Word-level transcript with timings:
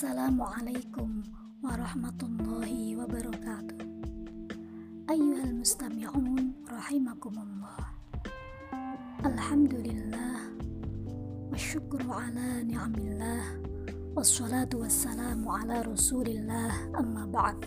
Assalamualaikum 0.00 1.20
warahmatullahi 1.60 2.96
wabarakatuh. 2.96 3.84
Ayuhal 5.12 5.60
mustami'un 5.60 6.56
rahimakumullah. 6.64 7.84
Alhamdulillah 9.20 10.56
Wasyukru 11.52 12.08
ala 12.08 12.64
ni'amillah 12.64 13.60
Wassalatu 14.16 14.88
wassalamu 14.88 15.52
ala 15.52 15.84
rasulillah 15.84 16.96
amma 16.96 17.28
ba'd. 17.28 17.60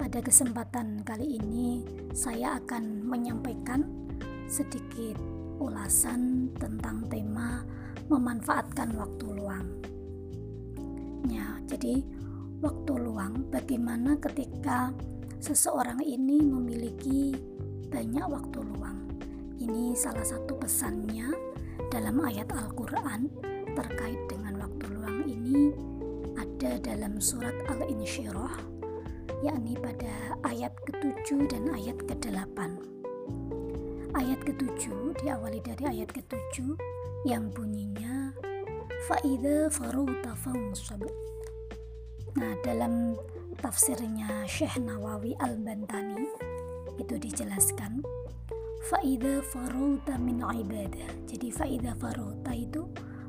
Pada 0.00 0.24
kesempatan 0.24 1.04
kali 1.04 1.36
ini 1.36 1.84
saya 2.16 2.56
akan 2.56 3.04
menyampaikan 3.04 3.84
sedikit 4.48 5.20
ulasan 5.60 6.48
tentang 6.56 7.04
tema 7.12 7.68
memanfaatkan 8.08 8.96
waktu 8.96 9.36
luang 9.36 9.68
Ya, 11.26 11.58
jadi 11.66 12.06
waktu 12.62 12.92
luang 13.02 13.50
bagaimana 13.50 14.14
ketika 14.22 14.94
seseorang 15.42 16.00
ini 16.02 16.42
memiliki 16.46 17.34
banyak 17.90 18.26
waktu 18.26 18.58
luang. 18.62 19.10
Ini 19.56 19.96
salah 19.98 20.22
satu 20.22 20.54
pesannya 20.58 21.32
dalam 21.90 22.22
ayat 22.22 22.50
Al-Qur'an 22.54 23.26
terkait 23.74 24.20
dengan 24.30 24.62
waktu 24.62 24.84
luang 24.94 25.26
ini 25.26 25.74
ada 26.36 26.78
dalam 26.80 27.18
surat 27.18 27.54
Al-Insyirah 27.66 28.76
yakni 29.44 29.76
pada 29.76 30.36
ayat 30.48 30.72
ke-7 30.88 31.48
dan 31.50 31.68
ayat 31.72 31.98
ke-8. 32.08 32.58
Ayat 34.16 34.40
ke-7 34.48 34.84
diawali 35.20 35.60
dari 35.60 35.84
ayat 35.84 36.08
ke-7 36.08 36.72
yang 37.28 37.52
bunyinya 37.52 38.32
faida 39.04 39.68
faruta 39.68 40.32
fansab 40.40 41.04
nah 42.36 42.52
dalam 42.60 43.16
tafsirnya 43.56 44.44
Syekh 44.44 44.76
Nawawi 44.84 45.32
Al-Bantani 45.40 46.28
itu 47.00 47.16
dijelaskan 47.16 48.04
faida 48.86 49.40
faruta 49.40 50.20
min 50.20 50.44
ibadah. 50.44 51.10
Jadi 51.24 51.48
faida 51.48 51.96
faruta 51.96 52.52
itu 52.52 52.84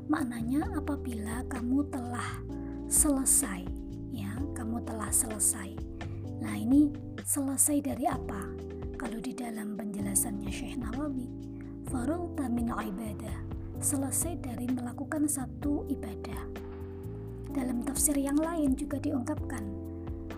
maknanya 0.06 0.68
apabila 0.76 1.44
kamu 1.48 1.88
telah 1.88 2.44
selesai 2.88 3.64
ya 4.12 4.32
kamu 4.52 4.84
telah 4.84 5.08
selesai. 5.08 5.72
Nah 6.44 6.54
ini 6.54 6.92
selesai 7.24 7.80
dari 7.82 8.04
apa? 8.04 8.44
Kalau 8.98 9.18
di 9.18 9.32
dalam 9.32 9.74
penjelasannya 9.74 10.50
Syekh 10.52 10.76
Nawawi 10.78 11.28
faruta 11.88 12.46
min 12.46 12.68
ibadah. 12.68 13.48
Selesai 13.78 14.42
dari 14.42 14.66
melakukan 14.66 15.30
satu 15.30 15.86
ibadah. 15.86 16.67
Dalam 17.58 17.82
tafsir 17.82 18.14
yang 18.14 18.38
lain 18.38 18.78
juga 18.78 19.02
diungkapkan, 19.02 19.66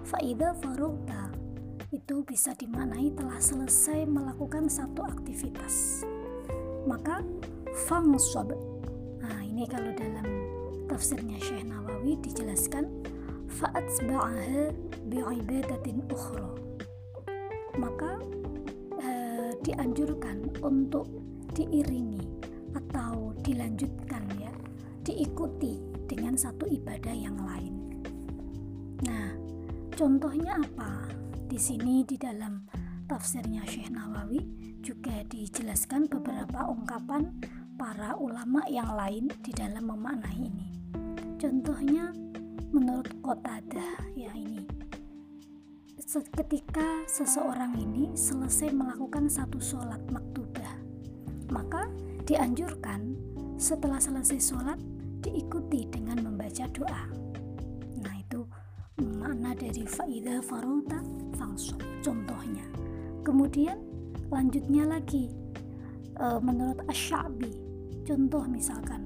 faida 0.08 0.56
faruta 0.56 1.28
itu 1.92 2.24
bisa 2.24 2.56
dimaknai 2.56 3.12
telah 3.12 3.36
selesai 3.36 4.08
melakukan 4.08 4.72
satu 4.72 5.04
aktivitas. 5.04 6.00
Maka 6.88 7.20
fangsob. 7.84 8.56
Nah, 9.20 9.36
ini 9.44 9.68
kalau 9.68 9.92
dalam 9.92 10.24
tafsirnya 10.88 11.36
Syekh 11.44 11.68
Nawawi 11.68 12.16
dijelaskan 12.24 12.88
fa'atsba'aha 13.52 14.72
bi'ibadatin 15.12 16.00
ukhra. 16.08 16.56
Maka 17.76 18.16
eh, 18.96 19.52
dianjurkan 19.60 20.56
untuk 20.64 21.04
diiringi 21.52 22.24
atau 22.72 23.36
dilanjutkan 23.44 24.24
ya, 24.40 24.56
diikuti 25.04 25.89
dengan 26.10 26.34
satu 26.34 26.66
ibadah 26.66 27.14
yang 27.14 27.38
lain. 27.38 28.02
Nah, 29.06 29.30
contohnya 29.94 30.58
apa? 30.58 31.06
Di 31.46 31.54
sini 31.54 32.02
di 32.02 32.18
dalam 32.18 32.66
tafsirnya 33.06 33.62
Syekh 33.62 33.94
Nawawi 33.94 34.42
juga 34.82 35.22
dijelaskan 35.30 36.10
beberapa 36.10 36.66
ungkapan 36.66 37.30
para 37.78 38.18
ulama 38.18 38.66
yang 38.66 38.90
lain 38.98 39.30
di 39.38 39.54
dalam 39.54 39.86
memaknai 39.86 40.50
ini. 40.50 40.68
Contohnya 41.38 42.10
menurut 42.74 43.14
Qatadah 43.22 44.10
ya 44.18 44.34
ini 44.34 44.80
ketika 46.10 47.06
seseorang 47.06 47.78
ini 47.78 48.10
selesai 48.18 48.74
melakukan 48.74 49.30
satu 49.30 49.62
sholat 49.62 50.02
maktubah 50.10 50.74
maka 51.54 51.86
dianjurkan 52.26 53.14
setelah 53.54 54.02
selesai 54.02 54.42
sholat 54.42 54.78
diikuti 55.20 55.86
dengan 55.88 56.24
membaca 56.24 56.64
doa. 56.72 57.04
Nah 58.00 58.14
itu 58.16 58.44
makna 59.00 59.52
dari 59.56 59.84
faida 59.84 60.40
faruta 60.40 61.00
fangsu 61.36 61.76
contohnya. 62.00 62.64
Kemudian 63.24 63.80
lanjutnya 64.32 64.88
lagi 64.88 65.28
e, 66.16 66.26
menurut 66.40 66.80
Asyabi 66.88 67.52
contoh 68.08 68.44
misalkan 68.48 69.04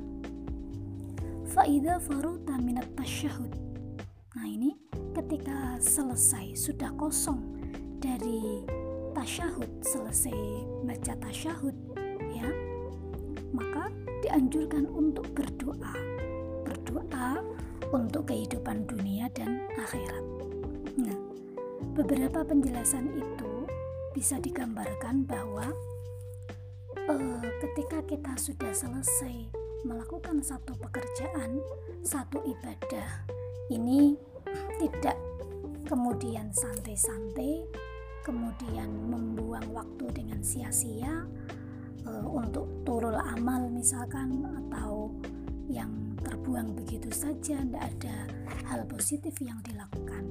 faida 1.51 1.99
faruta 1.99 2.55
minat 2.59 2.87
tasyahud. 2.95 3.51
Nah 4.35 4.47
ini 4.47 4.79
ketika 5.15 5.79
selesai 5.83 6.55
sudah 6.55 6.91
kosong 6.95 7.43
dari 7.99 8.63
tasyahud 9.15 9.71
selesai 9.83 10.35
baca 10.85 11.15
tasyahud 11.23 11.77
ya 11.95 12.04
dianjurkan 14.35 14.91
untuk 14.91 15.31
berdoa. 15.31 15.95
Berdoa 16.67 17.39
untuk 17.95 18.27
kehidupan 18.27 18.83
dunia 18.83 19.31
dan 19.31 19.63
akhirat. 19.79 20.27
Nah, 20.99 21.15
beberapa 21.95 22.43
penjelasan 22.43 23.15
itu 23.15 23.71
bisa 24.11 24.43
digambarkan 24.43 25.23
bahwa 25.23 25.71
uh, 27.07 27.47
ketika 27.63 28.03
kita 28.11 28.35
sudah 28.35 28.75
selesai 28.75 29.55
melakukan 29.87 30.43
satu 30.43 30.75
pekerjaan, 30.83 31.63
satu 32.03 32.43
ibadah, 32.43 33.31
ini 33.71 34.19
tidak 34.83 35.15
kemudian 35.87 36.51
santai-santai, 36.51 37.71
kemudian 38.27 38.91
membuang 39.15 39.71
waktu 39.71 40.11
dengan 40.11 40.43
sia-sia, 40.43 41.23
uh, 42.07 42.27
untuk 42.29 42.85
turul 42.85 43.17
amal 43.17 43.69
misalkan 43.69 44.45
atau 44.45 45.13
yang 45.69 45.91
terbuang 46.21 46.77
begitu 46.77 47.09
saja 47.13 47.61
tidak 47.61 47.85
ada 47.97 48.17
hal 48.69 48.85
positif 48.89 49.37
yang 49.41 49.61
dilakukan. 49.65 50.25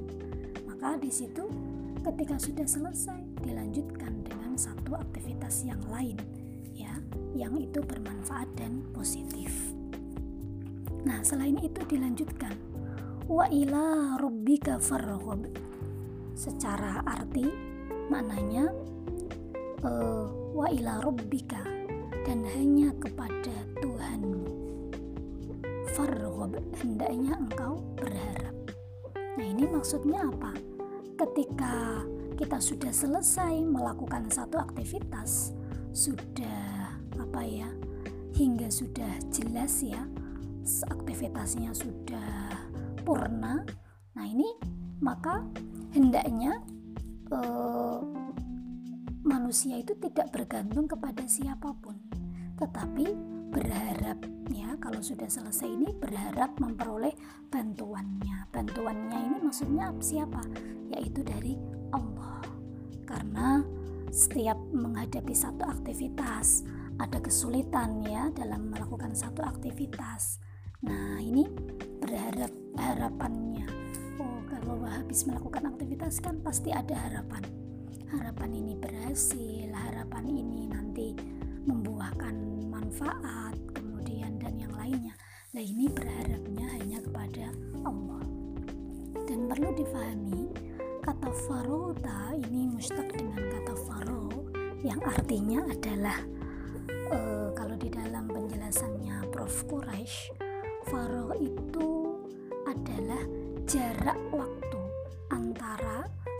Maka 0.65 0.97
di 1.01 1.09
situ 1.09 1.45
ketika 2.03 2.35
sudah 2.37 2.67
selesai 2.67 3.21
dilanjutkan 3.41 4.25
dengan 4.25 4.57
satu 4.57 4.97
aktivitas 4.97 5.63
yang 5.63 5.79
lain 5.89 6.17
ya 6.73 6.93
yang 7.33 7.55
itu 7.57 7.79
bermanfaat 7.81 8.49
dan 8.57 8.81
positif. 8.91 9.53
Nah 11.03 11.21
selain 11.21 11.57
itu 11.61 11.81
dilanjutkan 11.85 12.53
wa 13.29 13.47
ila 13.47 14.19
rabbika 14.19 14.77
farghab 14.77 15.47
secara 16.35 16.99
arti 17.07 17.47
maknanya 18.11 18.67
uh, 19.85 20.42
wa 20.53 20.69
ila 20.69 21.01
rabbika 21.01 21.65
dan 22.23 22.45
hanya 22.45 22.93
kepada 23.01 23.55
Tuhanmu. 23.81 24.45
Farghab 25.97 26.53
hendaknya 26.77 27.33
engkau 27.35 27.81
berharap. 27.97 28.55
Nah 29.17 29.45
ini 29.45 29.65
maksudnya 29.65 30.29
apa? 30.29 30.53
Ketika 31.17 32.05
kita 32.37 32.57
sudah 32.61 32.93
selesai 32.93 33.65
melakukan 33.65 34.29
satu 34.29 34.61
aktivitas 34.61 35.53
sudah 35.93 36.89
apa 37.21 37.41
ya 37.45 37.69
hingga 38.33 38.69
sudah 38.73 39.21
jelas 39.29 39.85
ya 39.85 40.01
aktivitasnya 40.89 41.69
sudah 41.77 42.49
purna 43.05 43.61
nah 44.17 44.25
ini 44.25 44.57
maka 44.97 45.45
hendaknya 45.93 46.57
eh, 47.29 47.97
manusia 49.23 49.79
itu 49.79 49.95
tidak 49.95 50.35
bergantung 50.35 50.85
kepada 50.85 51.23
siapa 51.23 51.71
pun, 51.79 51.95
tetapi 52.59 53.07
berharap 53.55 54.19
ya 54.51 54.75
kalau 54.83 54.99
sudah 54.99 55.31
selesai 55.31 55.69
ini 55.69 55.95
berharap 55.95 56.59
memperoleh 56.59 57.15
bantuannya. 57.47 58.51
Bantuannya 58.51 59.19
ini 59.31 59.37
maksudnya 59.39 59.95
siapa? 60.03 60.43
Yaitu 60.91 61.23
dari 61.23 61.55
Allah. 61.95 62.43
Karena 63.07 63.63
setiap 64.11 64.59
menghadapi 64.75 65.31
satu 65.31 65.63
aktivitas 65.71 66.67
ada 66.99 67.17
kesulitan 67.23 68.03
ya 68.03 68.27
dalam 68.35 68.69
melakukan 68.69 69.15
satu 69.15 69.41
aktivitas. 69.41 70.43
Nah, 70.83 71.15
ini 71.23 71.47
berharap 72.03 72.51
harapannya. 72.75 73.65
Oh, 74.19 74.43
kalau 74.51 74.83
habis 74.83 75.23
melakukan 75.23 75.71
aktivitas 75.73 76.19
kan 76.19 76.43
pasti 76.43 76.75
ada 76.75 76.93
harapan 76.93 77.62
harapan 78.13 78.51
ini 78.53 78.73
berhasil, 78.77 79.69
harapan 79.73 80.25
ini 80.29 80.69
nanti 80.69 81.17
membuahkan 81.65 82.35
manfaat, 82.69 83.57
kemudian 83.73 84.37
dan 84.37 84.53
yang 84.61 84.73
lainnya. 84.77 85.15
Nah 85.53 85.63
ini 85.63 85.89
berharapnya 85.89 86.65
hanya 86.77 86.99
kepada 87.01 87.49
Allah. 87.81 88.25
Dan 89.25 89.49
perlu 89.49 89.69
difahami 89.73 90.53
kata 91.03 91.29
farota 91.49 92.31
ini 92.37 92.69
mustaq 92.69 93.07
dengan 93.11 93.41
kata 93.49 93.75
faro 93.83 94.31
yang 94.83 94.99
artinya 95.03 95.63
adalah 95.67 96.19
uh, 97.11 97.49
kalau 97.55 97.75
di 97.75 97.91
dalam 97.91 98.27
penjelasannya 98.31 99.31
Prof 99.31 99.67
Quraisy 99.67 100.31
faro 100.87 101.31
itu 101.39 102.19
adalah 102.67 103.23
jarak 103.67 104.19
waktu 104.31 104.52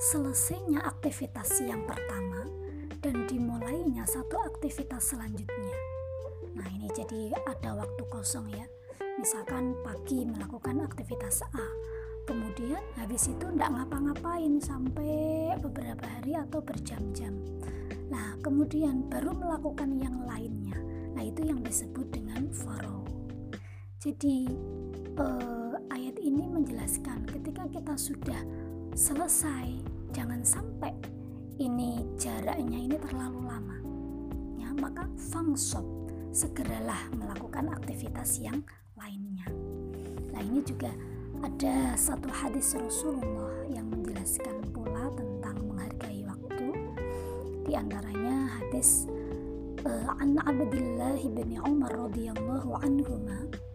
selesainya 0.04 0.84
aktivitas 0.84 1.64
yang 1.64 1.88
pertama 1.88 2.44
dan 3.00 3.24
dimulainya 3.24 4.04
satu 4.04 4.36
aktivitas 4.44 5.16
selanjutnya. 5.16 5.80
Nah, 6.60 6.68
ini 6.76 6.92
jadi 6.92 7.32
ada 7.48 7.80
waktu 7.80 8.04
kosong 8.12 8.52
ya. 8.52 8.68
Misalkan 9.16 9.80
pagi 9.80 10.28
melakukan 10.28 10.84
aktivitas 10.84 11.48
A, 11.56 11.68
kemudian 12.28 12.84
habis 13.00 13.32
itu 13.32 13.48
tidak 13.48 13.72
ngapa-ngapain 13.72 14.60
sampai 14.60 15.56
beberapa 15.64 16.04
hari 16.04 16.36
atau 16.36 16.60
berjam-jam. 16.60 17.40
Nah, 18.12 18.36
kemudian 18.44 19.08
baru 19.08 19.32
melakukan 19.32 20.04
yang 20.04 20.28
lainnya. 20.28 20.76
Nah, 21.16 21.24
itu 21.24 21.48
yang 21.48 21.64
disebut 21.64 22.12
dengan 22.12 22.52
faro. 22.52 23.08
Jadi, 24.04 24.52
eh, 25.16 25.74
ayat 25.96 26.20
ini 26.20 26.44
menjelaskan 26.44 27.24
ketika 27.24 27.64
kita 27.72 27.96
sudah 27.96 28.44
selesai. 28.94 29.82
Jangan 30.14 30.46
sampai 30.46 30.94
ini 31.58 32.06
jaraknya 32.18 32.78
ini 32.78 32.98
terlalu 33.02 33.42
lama. 33.42 33.78
Ya 34.62 34.70
maka 34.78 35.10
fangsop 35.18 35.86
segeralah 36.30 37.10
melakukan 37.18 37.74
aktivitas 37.74 38.38
yang 38.38 38.62
lainnya. 38.94 39.50
Nah 40.30 40.42
ini 40.42 40.62
juga 40.62 40.94
ada 41.42 41.98
satu 41.98 42.30
hadis 42.30 42.78
Rasulullah 42.78 43.66
yang 43.74 43.90
menjelaskan 43.90 44.62
pula 44.70 45.10
tentang 45.18 45.58
menghargai 45.66 46.22
waktu. 46.30 46.78
Di 47.66 47.74
antaranya 47.74 48.62
hadis 48.62 49.10
uh, 49.82 50.14
an 50.22 50.38
Abdullah 50.38 51.18
bin 51.18 51.58
Umar 51.66 51.92
radhiyallahu 51.98 52.78
anhu 52.78 53.18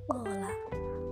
qala 0.07 0.55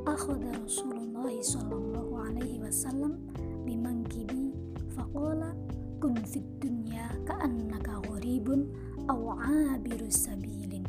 akhadha 0.07 0.55
Rasulullah 0.63 1.35
sallallahu 1.43 2.15
alaihi 2.23 2.63
wasallam 2.63 3.19
bimangkibi 3.67 4.55
faqala 4.95 5.51
kun 5.99 6.15
fid 6.23 6.47
dunya 6.63 7.11
ka'annaka 7.27 7.99
gharibun 8.07 8.71
aw 9.11 9.35
'abirus 9.43 10.31
sabilin. 10.31 10.87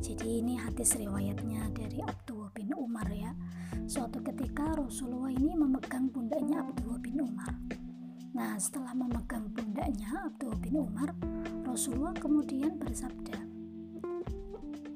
Jadi 0.00 0.40
ini 0.40 0.56
hadis 0.56 0.96
riwayatnya 0.96 1.68
dari 1.76 2.00
Abdullah 2.00 2.48
bin 2.56 2.72
Umar 2.72 3.12
ya. 3.12 3.36
Suatu 3.84 4.24
ketika 4.24 4.72
Rasulullah 4.72 5.28
ini 5.28 5.52
memegang 5.52 6.08
pundaknya 6.08 6.64
Abdullah 6.64 7.00
bin 7.02 7.20
Umar. 7.20 7.52
Nah 8.38 8.54
setelah 8.60 8.94
memegang 8.94 9.50
pundaknya 9.50 10.14
Abdullah 10.30 10.60
bin 10.62 10.78
Umar 10.78 11.10
Rasulullah 11.66 12.14
kemudian 12.14 12.78
bersabda 12.78 13.40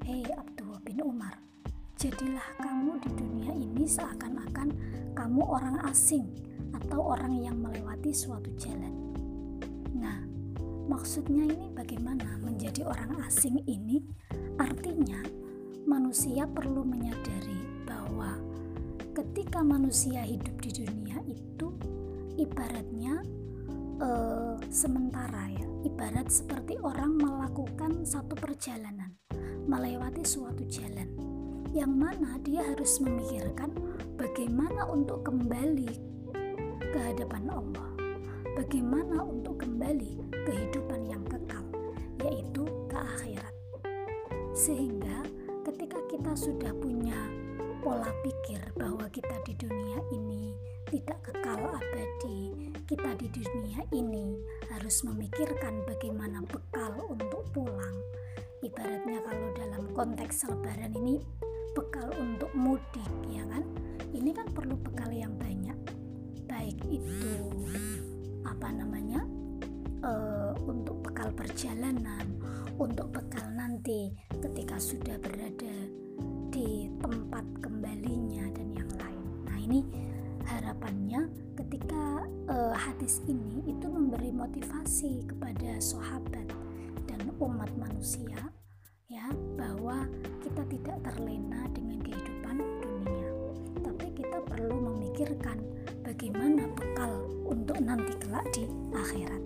Hei 0.06 0.22
Abdullah 0.30 0.78
bin 0.84 1.02
Umar 1.02 1.34
jadilah 1.98 2.44
kamu 2.60 3.02
di 3.02 3.10
dunia 3.18 3.52
ini 3.56 3.82
seakan-akan 3.88 4.68
kamu 5.18 5.42
orang 5.42 5.80
asing 5.88 6.28
atau 6.72 7.12
orang 7.12 7.38
yang 7.40 7.56
melewati 7.60 8.12
suatu 8.12 8.48
jalan. 8.56 8.92
Nah, 9.96 10.24
maksudnya 10.88 11.44
ini 11.44 11.68
bagaimana 11.72 12.40
menjadi 12.40 12.84
orang 12.84 13.22
asing 13.24 13.60
ini? 13.68 14.02
Artinya, 14.60 15.20
manusia 15.88 16.44
perlu 16.48 16.84
menyadari 16.84 17.86
bahwa 17.88 18.36
ketika 19.12 19.60
manusia 19.60 20.24
hidup 20.24 20.56
di 20.60 20.70
dunia 20.84 21.20
itu 21.28 21.72
ibaratnya 22.40 23.20
uh, 24.00 24.56
sementara 24.72 25.52
ya, 25.52 25.66
ibarat 25.84 26.28
seperti 26.32 26.80
orang 26.80 27.16
melakukan 27.20 28.04
satu 28.08 28.32
perjalanan, 28.36 29.16
melewati 29.68 30.24
suatu 30.24 30.64
jalan 30.66 31.08
yang 31.72 31.96
mana 31.96 32.36
dia 32.44 32.60
harus 32.68 33.00
memikirkan 33.00 33.72
bagaimana 34.20 34.84
untuk 34.92 35.24
kembali 35.24 36.11
ke 36.92 37.00
hadapan 37.00 37.48
Allah. 37.48 37.88
Bagaimana 38.52 39.24
untuk 39.24 39.64
kembali 39.64 40.28
kehidupan 40.44 41.08
yang 41.08 41.24
kekal, 41.24 41.64
yaitu 42.20 42.68
ke 42.84 42.96
akhirat. 43.00 43.54
Sehingga 44.52 45.24
ketika 45.64 45.96
kita 46.12 46.36
sudah 46.36 46.68
punya 46.76 47.16
pola 47.80 48.12
pikir 48.20 48.60
bahwa 48.76 49.08
kita 49.08 49.40
di 49.48 49.56
dunia 49.56 50.04
ini 50.12 50.52
tidak 50.92 51.32
kekal 51.32 51.80
abadi, 51.80 52.68
kita 52.84 53.16
di 53.16 53.32
dunia 53.32 53.80
ini 53.96 54.36
harus 54.68 55.00
memikirkan 55.08 55.80
bagaimana 55.88 56.44
bekal 56.44 56.92
untuk 57.08 57.40
pulang. 57.56 57.96
Ibaratnya 58.60 59.24
kalau 59.24 59.48
dalam 59.56 59.88
konteks 59.96 60.44
lebaran 60.44 60.92
ini 60.92 61.24
bekal 61.72 62.12
untuk 62.20 62.52
mudik 62.52 63.08
ya 63.32 63.42
kan 63.48 63.64
ini 64.12 64.36
kan 64.36 64.44
perlu 64.52 64.76
bekal 64.76 65.08
yang 65.08 65.32
banyak 65.40 65.61
baik 66.62 66.78
itu 66.94 67.34
apa 68.46 68.70
namanya 68.70 69.26
uh, 70.06 70.54
untuk 70.62 71.02
bekal 71.02 71.34
perjalanan 71.34 72.22
untuk 72.78 73.10
bekal 73.10 73.42
nanti 73.50 74.14
ketika 74.30 74.78
sudah 74.78 75.18
berada 75.18 75.74
di 76.54 76.86
tempat 77.02 77.42
kembalinya 77.58 78.46
dan 78.54 78.78
yang 78.78 78.86
lain. 78.94 79.26
Nah 79.42 79.58
ini 79.58 79.82
harapannya 80.46 81.26
ketika 81.58 82.30
uh, 82.46 82.78
hadis 82.78 83.18
ini 83.26 83.66
itu 83.66 83.90
memberi 83.90 84.30
motivasi 84.30 85.26
kepada 85.34 85.82
sahabat 85.82 86.46
dan 87.10 87.26
umat 87.42 87.74
manusia 87.74 88.38
ya 89.10 89.34
bahwa 89.58 90.06
kita 90.46 90.62
tidak 90.70 91.10
terlena 91.10 91.66
dengan 91.74 91.98
kehidupan 92.06 92.56
dunia. 92.86 93.28
Tapi 93.82 94.06
kita 94.14 94.38
perlu 94.46 94.78
memikirkan 94.94 95.81
bagaimana 96.12 96.68
bekal 96.76 97.24
untuk 97.48 97.80
nanti 97.80 98.12
kelak 98.20 98.44
di 98.52 98.68
akhirat. 98.92 99.40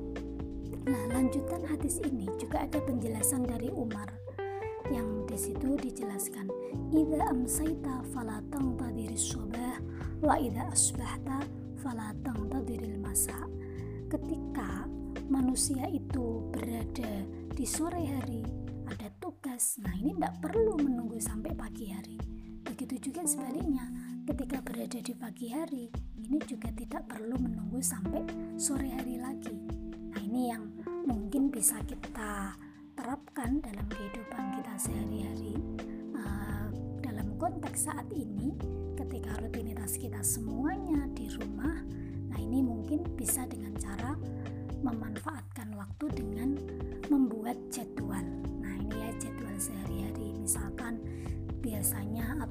Nah, 0.91 1.03
lanjutan 1.15 1.63
hadis 1.63 2.03
ini 2.03 2.27
juga 2.43 2.67
ada 2.67 2.83
penjelasan 2.83 3.47
dari 3.47 3.71
Umar 3.71 4.11
yang 4.91 5.23
di 5.31 5.39
situ 5.39 5.79
dijelaskan, 5.79 6.51
"Idza 6.91 7.23
amsayta 7.31 8.03
fala 8.11 8.43
tangtadiris 8.51 9.31
subah 9.31 9.79
wa 10.19 10.35
idza 10.43 10.67
asbahta 10.67 11.47
fala 11.79 12.11
tangtadiril 12.27 12.99
masa." 12.99 13.47
Ketika 14.11 14.91
manusia 15.31 15.87
itu 15.87 16.51
berada 16.51 17.27
di 17.55 17.67
sore 17.67 18.11
hari, 18.11 18.43
ada 18.91 19.07
tugas. 19.23 19.79
Nah, 19.83 19.95
ini 19.95 20.19
tidak 20.19 20.35
perlu 20.43 20.79
menunggu 20.83 21.19
sampai 21.23 21.55
pagi 21.55 21.95
hari. 21.95 22.36
Begitu 22.77 23.09
juga 23.09 23.25
sebaliknya, 23.25 23.89
ketika 24.29 24.61
berada 24.61 25.01
di 25.01 25.17
pagi 25.17 25.49
hari, 25.49 25.89
ini 26.21 26.37
juga 26.45 26.69
tidak 26.77 27.09
perlu 27.09 27.41
menunggu 27.41 27.81
sampai 27.81 28.21
sore 28.61 28.93
hari 28.93 29.17
lagi. 29.17 29.57
Nah, 30.13 30.21
ini 30.21 30.53
yang 30.53 30.69
mungkin 31.09 31.49
bisa 31.49 31.81
kita 31.89 32.53
terapkan 32.93 33.65
dalam 33.65 33.89
kehidupan 33.89 34.61
kita 34.61 34.77
sehari-hari. 34.77 35.57
Uh, 36.21 36.69
dalam 37.01 37.33
konteks 37.41 37.89
saat 37.89 38.13
ini, 38.13 38.53
ketika 38.93 39.41
rutinitas 39.41 39.97
kita 39.97 40.21
semuanya 40.21 41.09
di 41.17 41.33
rumah, 41.33 41.56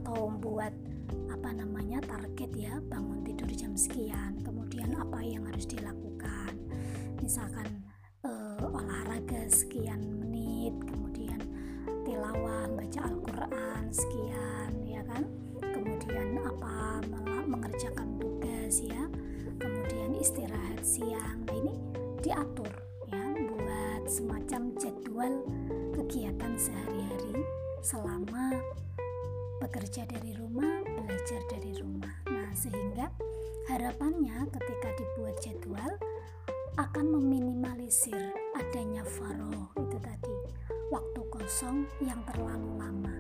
atau 0.06 0.30
membuat 0.30 0.70
apa 1.34 1.50
namanya 1.50 1.98
target 2.06 2.54
ya 2.54 2.78
bangun 2.94 3.26
tidur 3.26 3.50
jam 3.58 3.74
sekian. 3.74 4.38
Kemudian 4.46 4.94
apa 4.94 5.18
yang 5.26 5.50
harus 5.50 5.66
dilakukan? 5.66 6.54
Misalkan 7.26 7.82
uh, 8.22 8.70
olahraga 8.70 9.50
sekian 9.50 10.06
menit 10.22 10.78
kemudian 10.86 11.42
tilawah 12.06 12.70
baca 12.70 13.02
Al-Quran 13.02 13.84
sekian 13.90 14.72
ya 14.86 15.02
kan? 15.10 15.26
Kemudian 15.74 16.38
apa 16.38 17.02
mengerjakan 17.50 18.22
tugas 18.22 18.86
ya. 18.86 19.10
Kemudian 19.58 20.22
istirahat 20.22 20.86
siang. 20.86 21.50
Nah 21.50 21.56
ini 21.66 21.74
diatur 22.22 22.70
ya 23.10 23.26
buat 23.42 24.06
semacam 24.06 24.70
jadwal 24.78 25.34
kegiatan 25.98 26.54
sehari-hari 26.62 27.42
selama 27.82 28.54
bekerja 29.66 30.06
dari 30.06 30.38
rumah, 30.38 30.86
belajar 30.86 31.42
dari 31.50 31.74
rumah. 31.82 32.14
Nah, 32.30 32.54
sehingga 32.54 33.10
harapannya 33.66 34.46
ketika 34.54 34.90
dibuat 34.94 35.36
jadwal 35.42 35.92
akan 36.78 37.06
meminimalisir 37.18 38.36
adanya 38.54 39.02
faro 39.08 39.72
itu 39.80 39.98
tadi 40.04 40.36
waktu 40.92 41.22
kosong 41.32 41.88
yang 42.04 42.20
terlalu 42.28 42.78
lama 42.78 43.16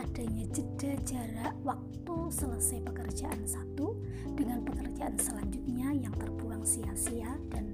adanya 0.00 0.48
jeda 0.50 0.96
jarak 1.04 1.52
waktu 1.62 2.16
selesai 2.32 2.80
pekerjaan 2.80 3.44
satu 3.44 3.92
dengan 4.32 4.64
pekerjaan 4.64 5.14
selanjutnya 5.20 5.92
yang 5.94 6.16
terbuang 6.16 6.64
sia-sia 6.64 7.36
dan 7.52 7.73